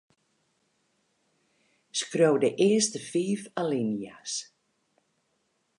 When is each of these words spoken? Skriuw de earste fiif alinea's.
Skriuw 1.99 2.35
de 2.41 2.49
earste 2.67 2.99
fiif 3.09 3.41
alinea's. 3.61 4.33